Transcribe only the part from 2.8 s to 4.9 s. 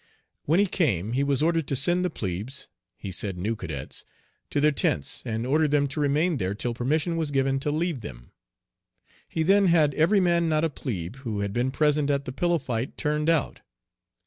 he said new cadets to their